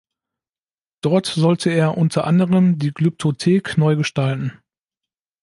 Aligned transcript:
Dort 1.01 1.27
sollte 1.27 1.69
er 1.69 1.95
unter 1.95 2.25
anderem 2.25 2.79
die 2.79 2.91
Glyptothek 2.91 3.77
neu 3.77 3.95
gestalten. 3.95 4.51